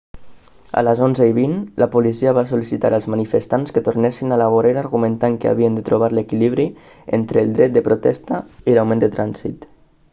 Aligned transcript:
a 0.79 0.81
les 0.85 1.01
11:20 1.07 1.51
la 1.81 1.87
policia 1.95 2.31
va 2.37 2.43
sol·licitar 2.51 2.91
als 2.97 3.05
manifestants 3.15 3.75
que 3.75 3.83
tornessin 3.89 4.33
a 4.37 4.41
la 4.43 4.47
vorera 4.55 4.81
argumentant 4.85 5.37
que 5.43 5.51
havien 5.51 5.77
de 5.79 5.83
trobar 5.91 6.11
l'equilibri 6.19 6.65
entre 7.19 7.43
el 7.45 7.53
dret 7.59 7.75
de 7.77 7.85
protesta 7.89 8.41
i 8.73 8.79
l'augment 8.81 9.05
del 9.05 9.15
trànsit 9.19 9.69